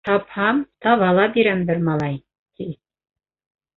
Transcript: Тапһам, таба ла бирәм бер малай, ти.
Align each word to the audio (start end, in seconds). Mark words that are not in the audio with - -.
Тапһам, 0.07 0.61
таба 0.85 1.09
ла 1.19 1.27
бирәм 1.37 1.61
бер 1.71 1.85
малай, 1.91 2.19
ти. 2.59 2.71